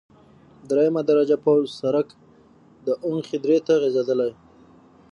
[0.69, 2.07] دریمه درجه پوخ سرک
[2.85, 4.31] د اونخې درې ته غزیدلی،